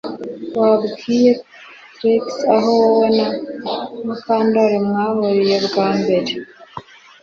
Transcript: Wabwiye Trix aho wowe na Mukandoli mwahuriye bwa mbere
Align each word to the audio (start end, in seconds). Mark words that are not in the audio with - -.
Wabwiye 0.59 1.31
Trix 1.95 2.25
aho 2.55 2.69
wowe 2.81 3.07
na 3.17 3.25
Mukandoli 4.05 4.77
mwahuriye 4.87 5.57
bwa 5.67 5.87
mbere 5.99 6.31